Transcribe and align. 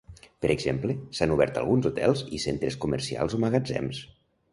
Per 0.43 0.49
exemple, 0.51 0.95
s'han 1.17 1.33
obert 1.35 1.59
alguns 1.61 1.87
hotels 1.89 2.23
i 2.39 2.39
centres 2.47 2.79
comercials 2.87 3.37
o 3.39 3.41
magatzems. 3.45 4.01